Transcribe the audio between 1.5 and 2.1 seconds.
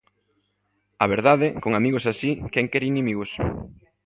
con amigos